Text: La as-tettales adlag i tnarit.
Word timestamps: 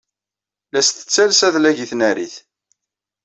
La 0.71 0.79
as-tettales 0.81 1.41
adlag 1.47 1.77
i 1.83 1.85
tnarit. 1.91 2.35